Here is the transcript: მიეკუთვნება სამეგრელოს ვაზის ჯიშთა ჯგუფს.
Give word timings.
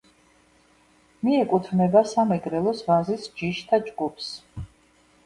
მიეკუთვნება 1.27 2.03
სამეგრელოს 2.11 2.81
ვაზის 2.87 3.29
ჯიშთა 3.43 3.81
ჯგუფს. 3.91 4.31